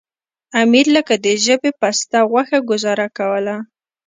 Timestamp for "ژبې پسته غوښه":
1.45-2.57